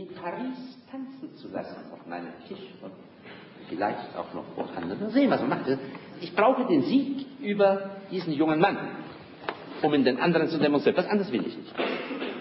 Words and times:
in 0.00 0.14
Paris 0.14 0.78
tanzen 0.90 1.36
zu 1.36 1.48
lassen 1.48 1.76
auf 1.92 2.06
meinem 2.06 2.32
Tisch 2.48 2.58
und 2.80 2.92
vielleicht 3.68 4.16
auch 4.16 4.32
noch 4.32 4.44
woanders. 4.56 4.98
Mal 4.98 5.10
sehen, 5.10 5.30
was 5.30 5.40
man 5.40 5.50
macht. 5.50 5.78
Ich 6.20 6.34
brauche 6.34 6.66
den 6.66 6.82
Sieg 6.84 7.26
über 7.40 7.96
diesen 8.10 8.32
jungen 8.32 8.60
Mann, 8.60 8.78
um 9.82 9.92
in 9.92 10.04
den 10.04 10.18
anderen 10.18 10.48
zu 10.48 10.58
demonstrieren. 10.58 10.96
Was 10.96 11.06
anderes 11.06 11.30
will 11.32 11.46
ich 11.46 11.56
nicht. 11.56 11.74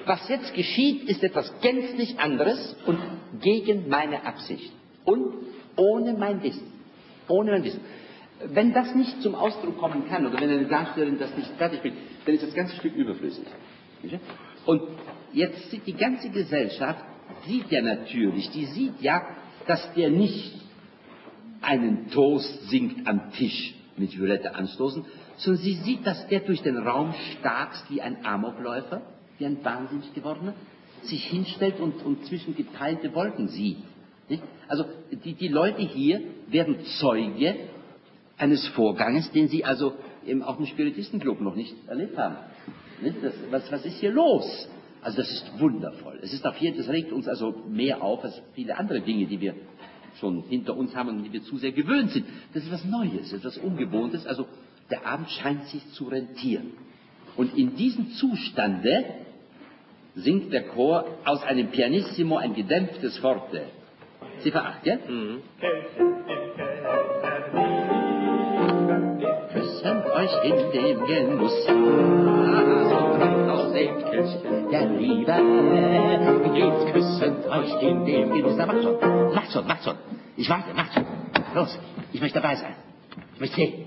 Was 0.05 0.27
jetzt 0.29 0.53
geschieht, 0.53 1.09
ist 1.09 1.21
etwas 1.23 1.53
gänzlich 1.61 2.17
anderes 2.19 2.75
und 2.85 2.99
gegen 3.41 3.89
meine 3.89 4.25
Absicht. 4.25 4.71
Und 5.03 5.33
ohne 5.75 6.13
mein 6.13 6.41
Wissen. 6.41 6.71
Ohne 7.27 7.51
mein 7.51 7.63
Wissen. 7.63 7.81
Wenn 8.45 8.73
das 8.73 8.95
nicht 8.95 9.21
zum 9.21 9.35
Ausdruck 9.35 9.77
kommen 9.79 10.07
kann, 10.07 10.25
oder 10.25 10.39
wenn 10.39 10.49
eine 10.49 10.65
Darstellerin 10.65 11.19
das 11.19 11.35
nicht 11.35 11.51
fertig 11.57 11.81
bringt, 11.81 11.97
dann 12.25 12.35
ist 12.35 12.43
das 12.43 12.53
ganze 12.53 12.75
Stück 12.77 12.95
überflüssig. 12.95 13.45
Und 14.65 14.81
jetzt 15.33 15.69
sieht 15.69 15.85
die 15.85 15.93
ganze 15.93 16.29
Gesellschaft, 16.29 17.03
sieht 17.45 17.71
ja 17.71 17.81
natürlich, 17.81 18.49
die 18.51 18.65
sieht 18.65 19.01
ja, 19.01 19.21
dass 19.67 19.93
der 19.93 20.09
nicht 20.09 20.53
einen 21.61 22.09
Toast 22.09 22.69
singt 22.69 23.07
am 23.07 23.31
Tisch 23.33 23.73
mit 23.97 24.17
Violette 24.17 24.55
anstoßen, 24.55 25.05
sondern 25.37 25.63
sie 25.63 25.73
sieht, 25.75 26.05
dass 26.05 26.27
der 26.27 26.41
durch 26.41 26.61
den 26.61 26.77
Raum 26.77 27.13
starkst 27.39 27.89
wie 27.89 28.01
ein 28.01 28.25
Amokläufer, 28.25 29.01
wie 29.37 29.45
ein 29.45 29.63
wahnsinnig 29.63 30.13
gewordener, 30.13 30.53
sich 31.03 31.25
hinstellt 31.25 31.79
und, 31.79 32.03
und 32.03 32.25
zwischen 32.25 32.55
geteilte 32.55 33.13
Wolken 33.13 33.47
sieht. 33.47 33.77
Nicht? 34.27 34.43
Also 34.67 34.85
die, 35.11 35.33
die 35.33 35.47
Leute 35.47 35.81
hier 35.81 36.21
werden 36.47 36.83
Zeuge 36.99 37.55
eines 38.37 38.67
Vorganges, 38.69 39.31
den 39.31 39.47
sie 39.47 39.65
also 39.65 39.93
eben 40.25 40.43
auch 40.43 40.59
im 40.59 40.65
Spiritistenclub 40.65 41.41
noch 41.41 41.55
nicht 41.55 41.75
erlebt 41.87 42.17
haben. 42.17 42.37
Nicht? 43.01 43.17
Das, 43.21 43.33
was, 43.49 43.71
was 43.71 43.85
ist 43.85 43.99
hier 43.99 44.11
los? 44.11 44.69
Also 45.01 45.17
das 45.17 45.31
ist 45.31 45.59
wundervoll. 45.59 46.19
Es 46.21 46.33
ist 46.33 46.45
auf 46.45 46.57
jeden, 46.57 46.77
das 46.77 46.89
regt 46.89 47.11
uns 47.11 47.27
also 47.27 47.63
mehr 47.67 48.03
auf 48.03 48.23
als 48.23 48.41
viele 48.53 48.77
andere 48.77 49.01
Dinge, 49.01 49.25
die 49.25 49.39
wir 49.39 49.55
schon 50.19 50.43
hinter 50.43 50.75
uns 50.75 50.95
haben 50.95 51.09
und 51.09 51.23
die 51.23 51.31
wir 51.31 51.43
zu 51.43 51.57
sehr 51.57 51.71
gewöhnt 51.71 52.11
sind. 52.11 52.25
Das 52.53 52.63
ist 52.63 52.71
was 52.71 52.83
Neues, 52.85 53.31
etwas 53.31 53.57
Ungewohntes. 53.57 54.25
Also 54.25 54.45
der 54.89 55.05
Abend 55.05 55.29
scheint 55.29 55.65
sich 55.65 55.87
zu 55.93 56.05
rentieren. 56.05 56.73
Und 57.37 57.57
in 57.57 57.75
diesem 57.75 58.11
Zustande 58.11 59.05
singt 60.15 60.51
der 60.51 60.67
Chor 60.67 61.05
aus 61.23 61.43
einem 61.43 61.69
Pianissimo 61.69 62.37
ein 62.37 62.53
gedämpftes 62.53 63.17
Forte. 63.19 63.63
Ziffer 64.39 64.65
8, 64.65 64.85
ja? 64.85 64.97
Mhm. 64.97 65.41
Euch 70.29 70.43
in 70.43 70.71
dem 70.71 71.05
Genuss, 71.05 71.67
aus 73.49 73.73
dem 73.73 73.97
Kelch 73.97 74.37
der 74.71 74.85
Liebe. 74.89 75.33
Geht 76.53 76.93
küssend 76.93 77.47
euch 77.47 77.81
in 77.81 78.05
dem 78.05 78.33
Genuss. 78.33 78.55
Na, 78.57 78.65
macht 78.67 78.83
schon, 78.83 78.97
macht 79.33 79.51
schon, 79.51 79.67
macht 79.67 79.83
schon. 79.83 79.95
Ich 80.37 80.49
warte, 80.49 80.73
macht 80.75 80.93
schon. 80.93 81.05
Los, 81.55 81.79
ich 82.13 82.21
möchte 82.21 82.39
dabei 82.39 82.55
sein. 82.55 82.75
Ich 83.33 83.39
möchte 83.39 83.55
sehen. 83.55 83.85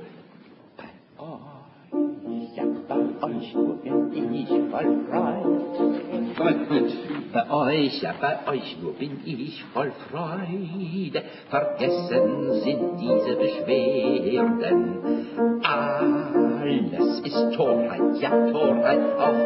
Bei 2.88 3.28
euch 3.28 3.54
nur 3.54 3.76
bin 3.76 4.34
ich 4.34 4.48
voll 4.48 5.06
Freude. 5.08 5.62
Bei 7.32 7.50
euch, 7.50 8.02
ja, 8.02 8.14
bei 8.20 8.52
euch 8.52 8.76
nur 8.82 8.94
bin 8.94 9.20
ich 9.24 9.62
voll 9.72 9.92
Freude. 10.10 11.22
Vergessen 11.48 12.52
sind 12.62 13.00
diese 13.00 13.36
Beschwerden. 13.36 14.81
Ja, 18.22 18.30
auf 18.30 19.36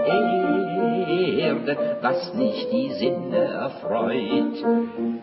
Erden, 1.37 1.77
was 2.03 2.35
nicht 2.35 2.71
die 2.73 2.91
Sinne 2.93 3.39
erfreut. 3.39 4.63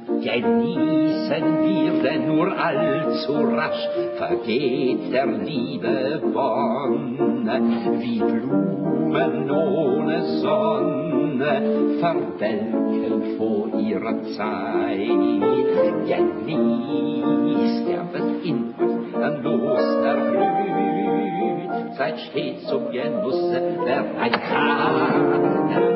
Genießen 0.07 1.45
wir 1.63 1.93
denn 2.01 2.27
nur 2.27 2.51
allzu 2.57 3.33
rasch, 3.33 3.87
vergeht 4.17 5.13
der 5.13 5.27
Liebe 5.27 6.21
Wonne, 6.33 7.61
wie 7.99 8.19
Blumen 8.19 9.51
ohne 9.51 10.23
Sonne 10.41 11.61
verwelken 11.99 13.37
vor 13.37 13.67
ihrer 13.79 14.23
Zeit. 14.35 14.97
Genießt 16.07 17.87
der 17.87 18.03
in 18.43 18.73
euch 18.77 19.43
los 19.43 20.05
erblüht, 20.05 20.52
seid 22.13 22.19
stets 22.29 22.67
zum 22.67 22.91
Genusse 22.91 23.77
bereit. 23.77 24.33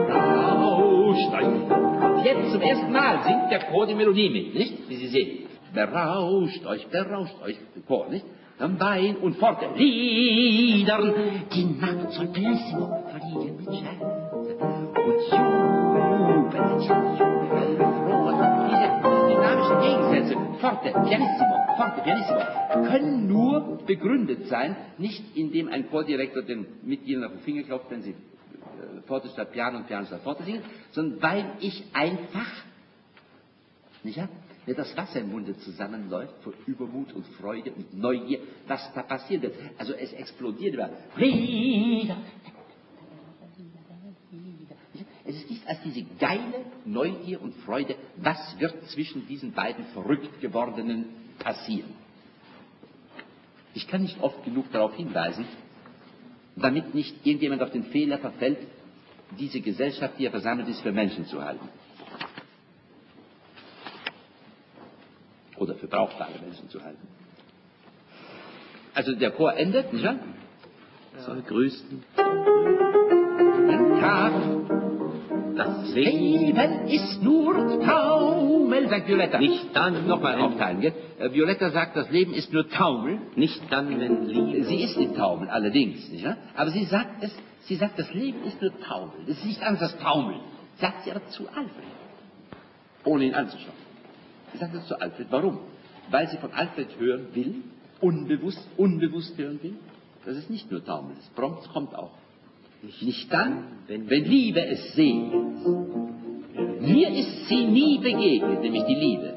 Berauscht 0.07 1.33
euch. 1.33 2.25
Jetzt 2.25 2.51
zum 2.51 2.61
ersten 2.61 2.91
Mal 2.91 3.23
singt 3.23 3.51
der 3.51 3.59
Chor 3.69 3.85
die 3.85 3.95
Melodie 3.95 4.29
mit, 4.29 4.53
nicht? 4.53 4.89
Wie 4.89 4.95
Sie 4.95 5.07
sehen. 5.07 5.47
Berauscht 5.73 6.65
euch, 6.65 6.87
berauscht 6.87 7.35
euch, 7.43 7.57
Chor, 7.87 8.07
nicht? 8.09 8.25
am 8.59 8.77
Bein 8.77 9.17
und 9.17 9.35
fort 9.37 9.63
Liedern. 9.75 11.13
Die 11.53 11.65
Nacht 11.65 12.11
soll 12.11 12.27
bellissimo 12.27 13.03
fliegen 13.31 13.57
mit 13.57 13.65
Scherzen 13.65 14.07
und 14.95 15.19
jubeln, 15.31 16.79
jubeln, 16.81 17.96
forte, 20.67 20.91
pianissimo, 20.91 21.55
forte, 21.77 22.01
pianissimo, 22.01 22.39
können 22.89 23.27
nur 23.27 23.77
begründet 23.85 24.47
sein, 24.47 24.75
nicht 24.97 25.35
indem 25.35 25.69
ein 25.69 25.89
Chordirektor 25.89 26.43
den 26.43 26.65
Mitgliedern 26.83 27.25
auf 27.25 27.31
den 27.31 27.41
Finger 27.41 27.63
klopft, 27.63 27.89
wenn 27.91 28.01
sie 28.01 28.11
äh, 28.11 29.01
Forte 29.05 29.29
statt 29.29 29.51
Piano 29.51 29.77
und 29.77 29.87
Piano 29.87 30.05
statt 30.05 30.21
Forte 30.23 30.43
singen, 30.43 30.61
sondern 30.91 31.21
weil 31.21 31.51
ich 31.59 31.83
einfach, 31.93 32.51
nicht 34.03 34.17
wahr? 34.17 34.29
wenn 34.65 34.75
das 34.75 34.97
Wasser 34.97 35.21
im 35.21 35.31
Munde 35.31 35.57
zusammenläuft 35.59 36.33
vor 36.43 36.51
Übermut 36.65 37.13
und 37.13 37.25
Freude 37.39 37.71
und 37.71 37.97
Neugier, 37.97 38.39
was 38.67 38.93
da 38.93 39.01
passieren 39.01 39.43
wird. 39.43 39.55
Also 39.77 39.93
es 39.93 40.11
explodiert 40.11 40.73
über. 40.73 40.89
Es 45.23 45.35
ist 45.37 45.49
nichts 45.49 45.67
als 45.67 45.81
diese 45.83 46.03
geile 46.19 46.65
Neugier 46.83 47.41
und 47.41 47.55
Freude, 47.65 47.95
was 48.17 48.59
wird 48.59 48.89
zwischen 48.89 49.27
diesen 49.27 49.51
beiden 49.53 49.85
verrückt 49.87 50.41
gewordenen 50.41 51.05
passieren. 51.39 51.93
Ich 53.73 53.87
kann 53.87 54.01
nicht 54.01 54.19
oft 54.21 54.43
genug 54.43 54.71
darauf 54.71 54.95
hinweisen, 54.95 55.45
damit 56.55 56.95
nicht 56.95 57.25
irgendjemand 57.25 57.61
auf 57.61 57.71
den 57.71 57.83
Fehler 57.85 58.17
verfällt, 58.17 58.59
diese 59.39 59.61
Gesellschaft, 59.61 60.15
die 60.17 60.25
er 60.25 60.31
versammelt 60.31 60.67
ist, 60.67 60.81
für 60.81 60.91
Menschen 60.91 61.25
zu 61.25 61.43
halten. 61.43 61.67
oder 65.57 65.75
für 65.75 65.87
brauchbare 65.87 66.39
Menschen 66.39 66.69
zu 66.69 66.83
halten. 66.83 67.07
Also 68.93 69.15
der 69.15 69.31
Chor 69.31 69.55
endet, 69.55 69.93
nicht 69.93 70.05
wahr? 70.05 70.19
Soll 71.19 71.41
grüßen. 71.41 72.03
Ein 72.15 73.99
Tag, 73.99 74.33
das 75.57 75.93
Leben 75.93 76.87
ist 76.87 77.21
nur 77.21 77.81
Taumel, 77.83 78.89
sagt 78.89 79.07
Violetta. 79.07 79.39
Nicht 79.39 79.75
dann, 79.75 80.07
nochmal 80.07 80.39
aufteilen, 80.39 80.81
gell? 80.81 80.93
Äh, 81.19 81.31
Violetta 81.33 81.69
sagt, 81.71 81.95
das 81.95 82.09
Leben 82.09 82.33
ist 82.33 82.51
nur 82.53 82.69
Taumel. 82.69 83.19
Nicht 83.35 83.61
dann, 83.69 83.99
wenn 83.99 84.25
Liebe. 84.25 84.63
Sie 84.63 84.81
ist 84.81 84.97
nicht 84.97 85.15
Taumel, 85.15 85.49
allerdings, 85.49 86.09
nicht 86.09 86.25
wahr? 86.25 86.37
Aber 86.55 86.69
sie 86.71 86.85
sagt 86.85 87.23
es, 87.23 87.35
sie 87.63 87.75
sagt, 87.75 87.99
das 87.99 88.13
Leben 88.13 88.43
ist 88.43 88.61
nur 88.61 88.71
Taumel. 88.79 89.15
Es 89.27 89.37
ist 89.37 89.45
nicht 89.45 89.61
anders 89.63 89.93
als 89.93 89.97
Taumel. 90.01 90.39
Sagt 90.77 91.03
sie 91.03 91.11
aber 91.11 91.25
zu 91.27 91.47
Alfred. 91.47 91.85
Ohne 93.03 93.25
ihn 93.25 93.33
anzuschauen. 93.33 93.73
Sie 94.53 94.59
sagt 94.59 94.75
das 94.75 94.87
zu 94.87 94.99
Alfred. 94.99 95.27
Warum? 95.29 95.59
Weil 96.09 96.27
sie 96.29 96.37
von 96.37 96.51
Alfred 96.53 96.87
hören 96.99 97.27
will, 97.33 97.55
unbewusst, 97.99 98.65
unbewusst 98.77 99.37
hören 99.37 99.59
will. 99.61 99.75
Das 100.25 100.37
ist 100.37 100.49
nicht 100.49 100.69
nur 100.71 100.83
Taumel, 100.83 101.15
das 101.15 101.27
prompt 101.29 101.67
kommt 101.69 101.95
auch. 101.95 102.11
Nicht 103.01 103.31
dann, 103.33 103.63
wenn, 103.87 104.07
Liebe 104.07 104.65
es 104.65 104.93
segnet. 104.93 105.43
Mir 106.81 107.09
ist 107.09 107.47
sie 107.47 107.65
nie 107.65 107.97
begegnet, 107.97 108.61
nämlich 108.61 108.83
die 108.85 108.95
Liebe. 108.95 109.33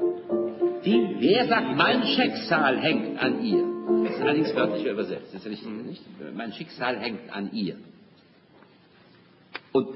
Die, 0.84 1.16
wer 1.18 1.46
sagt, 1.46 1.76
mein 1.76 2.04
Schicksal 2.04 2.78
hängt 2.78 3.18
an 3.18 3.44
ihr? 3.44 3.64
Das 4.04 4.14
ist 4.14 4.22
allerdings 4.22 4.54
wörtlich 4.54 4.84
übersetzt, 4.86 5.34
das 5.34 5.44
ist 5.44 5.50
richtig, 5.50 5.68
nicht? 5.86 6.02
Mein 6.34 6.52
Schicksal 6.52 6.98
hängt 6.98 7.34
an 7.34 7.50
ihr. 7.52 7.76
Und 9.72 9.88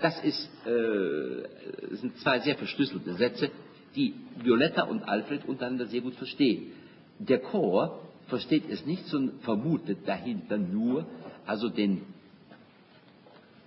das 0.00 0.22
ist, 0.22 0.48
äh, 0.66 1.96
sind 1.96 2.16
zwei 2.18 2.40
sehr 2.40 2.56
verschlüsselte 2.56 3.14
Sätze, 3.14 3.50
die 3.96 4.14
Violetta 4.42 4.82
und 4.82 5.02
Alfred 5.02 5.46
untereinander 5.46 5.86
sehr 5.86 6.02
gut 6.02 6.14
verstehen. 6.14 6.72
Der 7.18 7.40
Chor 7.40 8.00
versteht 8.26 8.64
es 8.70 8.86
nicht, 8.86 9.06
sondern 9.06 9.40
vermutet 9.40 10.06
dahinter 10.06 10.58
nur, 10.58 11.06
also 11.46 11.68
den 11.68 12.02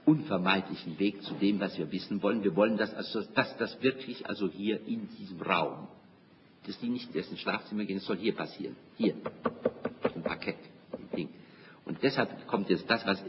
unvermeidlichen 0.06 1.00
Weg 1.00 1.21
zu 1.24 1.33
dem, 1.36 1.59
was 1.59 1.77
wir 1.77 1.92
wissen 1.92 2.21
wollen. 2.24 2.44
Wir 2.44 2.56
wollen, 2.56 2.77
dass, 2.77 2.94
also, 2.94 3.21
dass 3.33 3.56
das 3.57 3.81
wirklich 3.81 4.27
also 4.27 4.50
hier 4.50 4.80
in 4.86 5.07
diesem 5.18 5.42
Raum, 5.42 5.88
dass 6.65 6.80
die 6.80 6.89
nicht 6.89 7.15
erst 7.15 7.31
ins 7.31 7.39
Schlafzimmer 7.39 7.86
gehen, 7.86 7.98
es 7.98 8.06
soll 8.06 8.18
hier 8.18 8.36
passieren. 8.36 8.75
Hier. 8.98 9.15
Ein 10.15 10.24
Parkett. 10.24 10.57
Ein 10.92 11.15
Ding. 11.15 11.30
Und 11.86 12.01
deshalb 12.03 12.48
kommt 12.48 12.69
jetzt 12.69 12.89
das, 12.89 13.06
was, 13.06 13.24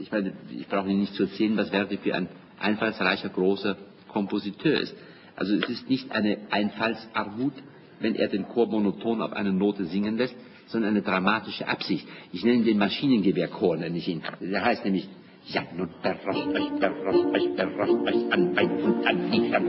ich 0.00 0.10
meine, 0.10 0.32
ich 0.50 0.68
brauche 0.68 0.88
Ihnen 0.88 1.00
nicht 1.00 1.14
zu 1.14 1.24
erzählen, 1.24 1.56
was 1.56 1.70
Verdi 1.70 1.96
für 1.98 2.14
ein 2.14 2.28
einfallsreicher, 2.58 3.28
großer 3.28 3.76
Kompositeur 4.08 4.80
ist. 4.80 4.94
Also 5.36 5.54
es 5.54 5.68
ist 5.68 5.88
nicht 5.88 6.12
eine 6.12 6.38
Einfallsarmut, 6.50 7.54
wenn 8.00 8.14
er 8.14 8.28
den 8.28 8.46
Chor 8.48 8.66
monoton 8.66 9.22
auf 9.22 9.32
eine 9.32 9.52
Note 9.52 9.86
singen 9.86 10.16
lässt, 10.16 10.34
sondern 10.66 10.90
eine 10.90 11.02
dramatische 11.02 11.68
Absicht. 11.68 12.06
Ich 12.32 12.44
nenne 12.44 12.64
den 12.64 12.78
Maschinengewehrchor, 12.78 13.76
nenne 13.76 13.98
ich 13.98 14.08
ihn. 14.08 14.22
Der 14.40 14.64
heißt 14.64 14.84
nämlich 14.84 15.08
ja, 15.46 15.62
nun 15.76 15.88
berosst 16.02 16.48
euch, 16.54 16.70
berosst 16.78 17.34
euch, 17.34 17.56
berosst 17.56 18.06
euch 18.06 18.32
an 18.32 18.54
Bein 18.54 18.70
und 18.82 19.06
an 19.06 19.30
Viechern. 19.30 19.64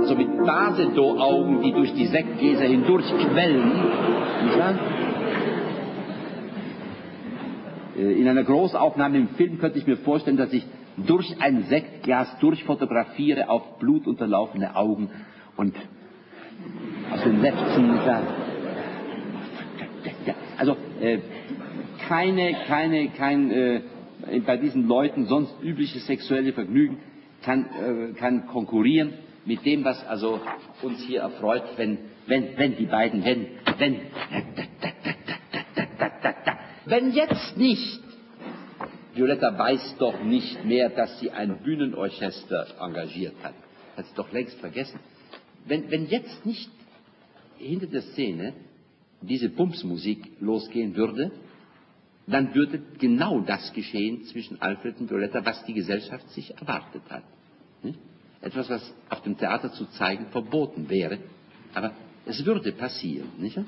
Also 0.00 0.14
mit 0.16 0.46
Basedow-Augen, 0.46 1.62
die 1.62 1.72
durch 1.72 1.94
die 1.94 2.06
Sektgläser 2.06 2.64
hindurch 2.64 3.06
quellen. 3.06 3.72
Nicht 4.44 4.58
wahr? 4.58 4.74
Äh, 7.96 8.20
in 8.20 8.28
einer 8.28 8.44
Großaufnahme 8.44 9.18
im 9.18 9.28
Film 9.30 9.58
könnte 9.58 9.78
ich 9.78 9.86
mir 9.86 9.96
vorstellen, 9.98 10.36
dass 10.36 10.52
ich 10.52 10.66
durch 10.96 11.40
ein 11.40 11.64
Sektglas 11.64 12.38
durchfotografiere 12.40 13.48
auf 13.48 13.78
blutunterlaufene 13.78 14.74
Augen 14.76 15.10
und 15.56 15.74
aus 17.12 17.22
den 17.22 17.42
Lefzen. 17.42 17.98
Also 20.58 20.76
äh, 21.00 21.18
keine, 22.08 22.54
keine, 22.66 23.08
kein 23.10 23.50
äh, 23.50 23.80
bei 24.44 24.56
diesen 24.56 24.86
Leuten 24.88 25.26
sonst 25.26 25.54
übliches 25.62 26.06
sexuelle 26.06 26.52
Vergnügen 26.52 26.98
kann, 27.42 27.66
äh, 27.66 28.12
kann 28.14 28.46
konkurrieren 28.46 29.12
mit 29.44 29.64
dem, 29.64 29.84
was 29.84 30.04
also 30.06 30.40
uns 30.82 31.00
hier 31.04 31.20
erfreut, 31.20 31.62
wenn, 31.76 31.98
wenn, 32.26 32.56
wenn 32.56 32.76
die 32.76 32.86
beiden, 32.86 33.24
wenn, 33.24 33.46
wenn, 33.78 34.00
wenn 36.86 37.12
jetzt 37.12 37.56
nicht, 37.56 38.00
Violetta 39.14 39.56
weiß 39.56 39.96
doch 39.98 40.22
nicht 40.22 40.64
mehr, 40.64 40.90
dass 40.90 41.18
sie 41.20 41.30
ein 41.30 41.58
Bühnenorchester 41.62 42.66
engagiert 42.80 43.34
hat. 43.42 43.54
Hat 43.96 44.04
sie 44.04 44.14
doch 44.14 44.30
längst 44.32 44.58
vergessen. 44.58 45.00
Wenn, 45.64 45.90
wenn 45.90 46.06
jetzt 46.06 46.44
nicht 46.44 46.70
hinter 47.56 47.86
der 47.86 48.02
Szene 48.02 48.52
diese 49.20 49.48
Pumpsmusik 49.48 50.32
losgehen 50.40 50.96
würde, 50.96 51.32
dann 52.26 52.54
würde 52.54 52.82
genau 52.98 53.40
das 53.40 53.72
geschehen 53.72 54.24
zwischen 54.24 54.60
Alfred 54.60 55.00
und 55.00 55.10
Violetta, 55.10 55.44
was 55.44 55.64
die 55.64 55.74
Gesellschaft 55.74 56.28
sich 56.30 56.56
erwartet 56.58 57.02
hat. 57.08 57.22
Etwas, 58.40 58.68
was 58.68 58.94
auf 59.08 59.22
dem 59.22 59.36
Theater 59.38 59.72
zu 59.72 59.86
zeigen 59.86 60.26
verboten 60.26 60.88
wäre, 60.88 61.18
aber 61.74 61.92
es 62.26 62.44
würde 62.44 62.72
passieren. 62.72 63.28
Nicht? 63.38 63.58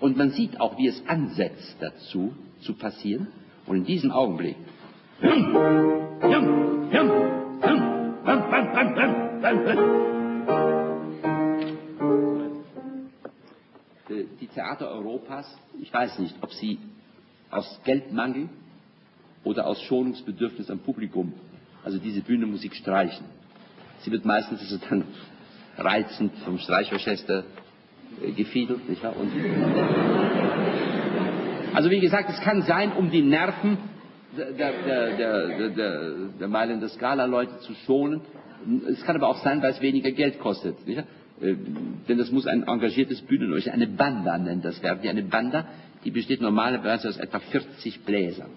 Und 0.00 0.16
man 0.16 0.30
sieht 0.30 0.60
auch, 0.60 0.76
wie 0.78 0.88
es 0.88 1.02
ansetzt 1.06 1.76
dazu, 1.80 2.34
zu 2.60 2.74
passieren. 2.74 3.28
Und 3.66 3.76
in 3.76 3.84
diesem 3.84 4.10
Augenblick. 4.10 4.56
Die 5.20 5.28
Theater 14.54 14.90
Europas, 14.90 15.46
ich 15.80 15.92
weiß 15.92 16.18
nicht, 16.18 16.34
ob 16.40 16.52
sie 16.52 16.78
aus 17.50 17.80
Geldmangel 17.84 18.48
oder 19.44 19.66
aus 19.66 19.80
Schonungsbedürfnis 19.82 20.70
am 20.70 20.80
Publikum, 20.80 21.32
also 21.84 21.98
diese 21.98 22.20
Bühnenmusik 22.20 22.74
streichen. 22.74 23.26
Sie 24.00 24.10
wird 24.10 24.24
meistens 24.24 24.60
also 24.60 24.78
dann 24.88 25.04
reizend 25.76 26.36
vom 26.44 26.58
Streichorchester 26.58 27.44
äh, 28.22 28.32
gefiedelt, 28.32 28.88
nicht 28.88 29.02
wahr? 29.02 29.16
Und 29.16 29.32
also 31.74 31.90
wie 31.90 32.00
gesagt, 32.00 32.28
es 32.30 32.40
kann 32.40 32.62
sein, 32.62 32.92
um 32.92 33.10
die 33.10 33.22
Nerven 33.22 33.78
der, 34.36 34.52
der, 34.52 35.16
der, 35.16 35.68
der, 35.70 36.10
der 36.40 36.48
Meilen 36.48 36.86
Skala-Leute 36.88 37.58
zu 37.60 37.74
schonen. 37.86 38.20
Es 38.88 39.02
kann 39.04 39.16
aber 39.16 39.28
auch 39.28 39.42
sein, 39.42 39.62
weil 39.62 39.72
es 39.72 39.80
weniger 39.80 40.10
Geld 40.12 40.38
kostet. 40.38 40.86
Nicht? 40.86 40.98
Äh, 40.98 41.04
denn 41.42 42.18
das 42.18 42.30
muss 42.30 42.46
ein 42.46 42.62
engagiertes 42.62 43.20
Bühnenorchester, 43.22 43.72
eine 43.72 43.88
Banda 43.88 44.38
nennt 44.38 44.64
das 44.64 44.80
Verb. 44.82 45.04
Eine 45.04 45.22
Banda, 45.22 45.66
die 46.04 46.10
besteht 46.10 46.40
normalerweise 46.40 47.08
aus 47.08 47.16
etwa 47.16 47.40
40 47.40 48.04
Bläsern. 48.04 48.50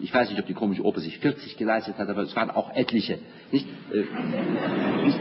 Ich 0.00 0.12
weiß 0.12 0.30
nicht, 0.30 0.40
ob 0.40 0.46
die 0.46 0.54
komische 0.54 0.84
Oper 0.84 1.00
sich 1.00 1.18
40 1.18 1.56
geleistet 1.56 1.96
hat, 1.98 2.08
aber 2.08 2.22
es 2.22 2.34
waren 2.36 2.50
auch 2.50 2.74
etliche. 2.74 3.18
Nicht? 3.50 3.66
Äh, 3.92 4.04
nicht? 5.04 5.18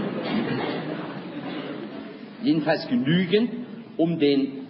Jedenfalls 2.44 2.88
genügend, 2.88 3.52
um 3.96 4.20
den 4.20 4.68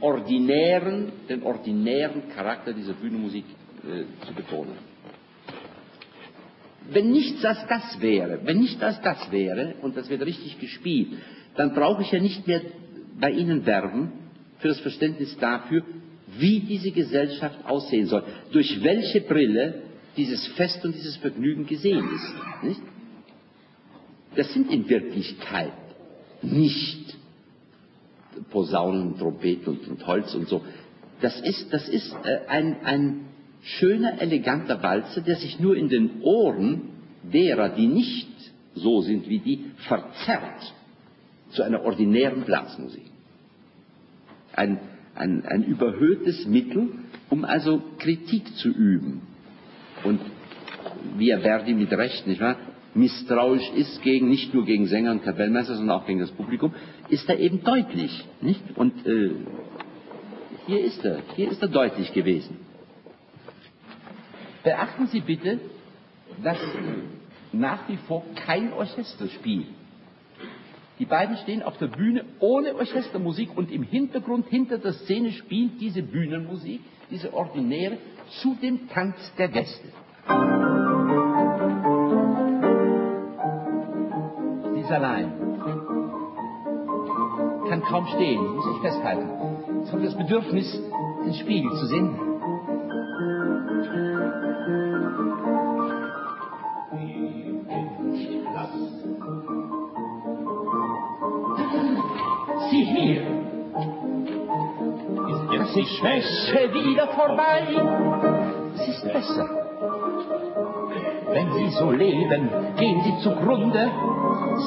ordinären, 0.00 1.12
den 1.28 1.42
ordinären 1.44 2.28
Charakter 2.34 2.72
dieser 2.72 2.94
Bühnenmusik 2.94 3.44
äh, 3.84 4.26
zu 4.26 4.34
betonen. 4.34 4.72
Wenn 6.90 7.10
nichts 7.10 7.44
als 7.44 7.66
das 7.68 8.00
wäre, 8.00 8.40
wenn 8.44 8.58
nicht 8.58 8.82
als 8.82 9.00
das 9.02 9.30
wäre 9.30 9.74
und 9.82 9.96
das 9.96 10.08
wird 10.10 10.24
richtig 10.24 10.58
gespielt, 10.58 11.08
dann 11.56 11.74
brauche 11.74 12.02
ich 12.02 12.12
ja 12.12 12.20
nicht 12.20 12.46
mehr 12.46 12.62
bei 13.20 13.30
Ihnen 13.30 13.66
werben 13.66 14.12
für 14.58 14.68
das 14.68 14.80
Verständnis 14.80 15.36
dafür, 15.38 15.82
wie 16.38 16.60
diese 16.60 16.90
Gesellschaft 16.90 17.64
aussehen 17.66 18.06
soll, 18.06 18.24
durch 18.52 18.82
welche 18.82 19.20
Brille 19.20 19.82
dieses 20.16 20.46
Fest 20.48 20.84
und 20.84 20.94
dieses 20.94 21.16
Vergnügen 21.16 21.66
gesehen 21.66 22.08
ist. 22.14 22.62
Nicht? 22.62 22.80
Das 24.34 24.52
sind 24.52 24.70
in 24.70 24.88
Wirklichkeit 24.88 25.72
nicht 26.42 27.16
Posaunen, 28.50 29.18
Trompeten 29.18 29.76
und, 29.76 29.88
und, 29.88 30.06
Holz 30.06 30.34
und 30.34 30.48
so. 30.48 30.62
Das 31.20 31.38
ist, 31.40 31.72
das 31.72 31.88
ist 31.88 32.14
äh, 32.24 32.46
ein, 32.48 32.84
ein 32.84 33.20
schöner, 33.62 34.20
eleganter 34.20 34.82
Walzer, 34.82 35.20
der 35.20 35.36
sich 35.36 35.60
nur 35.60 35.76
in 35.76 35.88
den 35.88 36.22
Ohren 36.22 36.82
derer, 37.22 37.70
die 37.70 37.86
nicht 37.86 38.28
so 38.74 39.02
sind 39.02 39.28
wie 39.28 39.38
die, 39.38 39.64
verzerrt 39.88 40.74
zu 41.50 41.62
einer 41.62 41.82
ordinären 41.84 42.42
Blasmusik. 42.42 43.04
Ein, 44.54 44.80
ein, 45.14 45.44
ein 45.46 45.64
überhöhtes 45.64 46.46
Mittel, 46.46 46.90
um 47.30 47.44
also 47.44 47.82
Kritik 47.98 48.54
zu 48.56 48.68
üben. 48.68 49.22
Und 50.04 50.20
wie 51.16 51.30
er 51.30 51.40
Verdi 51.40 51.74
mit 51.74 51.92
Recht, 51.92 52.26
nicht 52.26 52.40
wahr, 52.40 52.56
misstrauisch 52.94 53.70
ist 53.76 54.02
gegen, 54.02 54.28
nicht 54.28 54.52
nur 54.52 54.64
gegen 54.64 54.86
Sänger 54.86 55.12
und 55.12 55.24
Kapellmeister, 55.24 55.76
sondern 55.76 55.98
auch 55.98 56.06
gegen 56.06 56.20
das 56.20 56.30
Publikum, 56.30 56.74
ist 57.08 57.28
er 57.28 57.38
eben 57.38 57.62
deutlich, 57.62 58.24
nicht? 58.40 58.60
Und 58.76 59.06
äh, 59.06 59.30
hier 60.66 60.84
ist 60.84 61.04
er, 61.04 61.20
hier 61.36 61.50
ist 61.50 61.62
er 61.62 61.68
deutlich 61.68 62.12
gewesen. 62.12 62.56
Beachten 64.62 65.06
Sie 65.08 65.20
bitte, 65.20 65.60
dass 66.42 66.58
nach 67.52 67.88
wie 67.88 67.96
vor 67.96 68.24
kein 68.46 68.72
Orchester 68.72 69.28
spielt. 69.28 69.66
Die 70.98 71.04
beiden 71.04 71.36
stehen 71.38 71.62
auf 71.62 71.76
der 71.78 71.88
Bühne 71.88 72.24
ohne 72.38 72.76
Orchestermusik 72.76 73.56
und 73.56 73.72
im 73.72 73.82
Hintergrund, 73.82 74.46
hinter 74.48 74.78
der 74.78 74.92
Szene 74.92 75.32
spielt 75.32 75.80
diese 75.80 76.02
Bühnenmusik, 76.02 76.80
diese 77.10 77.34
ordinäre, 77.34 77.98
zu 78.40 78.54
dem 78.54 78.88
Tanz 78.88 79.16
der 79.36 79.48
Gäste. 79.48 79.88
Sie 84.74 84.80
ist 84.80 84.92
allein. 84.92 85.32
Kann 87.68 87.82
kaum 87.82 88.06
stehen, 88.06 88.46
muss 88.54 88.64
sich 88.64 88.80
festhalten. 88.82 89.82
Es 89.82 89.92
hat 89.92 90.04
das 90.04 90.16
Bedürfnis, 90.16 90.80
den 91.24 91.34
Spiegel 91.34 91.70
zu 91.72 91.86
sehen. 91.86 92.31
Jetzt 105.74 105.90
die 105.90 105.96
Schwäche 105.96 106.74
wieder 106.74 107.06
vorbei? 107.08 107.66
Es 108.74 108.88
ist 108.88 109.04
besser. 109.04 109.48
Wenn 111.30 111.52
Sie 111.52 111.70
so 111.78 111.90
leben, 111.90 112.50
gehen 112.76 113.00
Sie 113.02 113.22
zugrunde. 113.22 113.90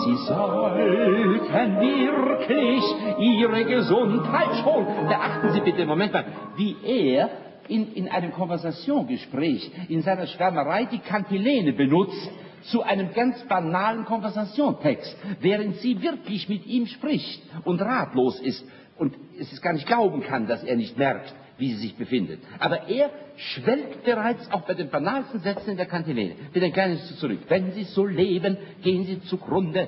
Sie 0.04 0.16
sollten 0.26 1.80
wirklich 1.80 2.84
Ihre 3.20 3.66
Gesundheit 3.66 4.56
schonen. 4.64 5.08
Beachten 5.08 5.52
Sie 5.52 5.62
bitte, 5.62 5.86
Moment 5.86 6.12
mal, 6.12 6.26
wie 6.56 6.76
er 6.84 7.30
in, 7.68 7.94
in 7.94 8.08
einem 8.10 8.32
Konversationgespräch, 8.32 9.72
in 9.90 10.02
seiner 10.02 10.26
Schwärmerei 10.26 10.86
die 10.86 11.00
Kantilene 11.00 11.74
benutzt 11.74 12.32
zu 12.66 12.82
einem 12.82 13.14
ganz 13.14 13.44
banalen 13.48 14.06
Konversationtext, 14.06 15.16
während 15.42 15.78
sie 15.78 16.02
wirklich 16.02 16.50
mit 16.50 16.66
ihm 16.66 16.88
spricht 16.88 17.42
und 17.64 17.82
ratlos 17.82 18.40
ist 18.40 18.66
und 18.98 19.16
es 19.40 19.62
gar 19.62 19.74
nicht 19.74 19.88
glauben 19.88 20.22
kann, 20.22 20.48
dass 20.48 20.64
er 20.64 20.76
nicht 20.76 20.98
merkt, 20.98 21.34
wie 21.58 21.74
sie 21.74 21.88
sich 21.88 21.96
befindet. 21.96 22.42
Aber 22.60 22.88
er 22.88 23.10
schwelgt 23.38 24.04
bereits 24.04 24.52
auch 24.52 24.62
bei 24.62 24.74
den 24.74 24.90
banalsten 24.90 25.40
Sätzen 25.42 25.72
in 25.72 25.78
der 25.78 25.86
Kantilene. 25.86 26.36
Bitte 26.54 26.66
ein 26.66 26.74
kleines 26.74 27.18
zurück. 27.20 27.40
Wenn 27.48 27.72
Sie 27.74 27.84
so 27.84 28.06
leben, 28.06 28.58
gehen 28.82 29.06
Sie 29.06 29.22
zugrunde. 29.24 29.88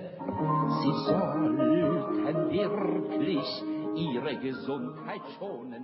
Sie 0.81 0.91
sollten 1.05 1.57
wirklich 2.51 3.45
Ihre 3.95 4.35
Gesundheit 4.37 5.21
schonen. 5.37 5.83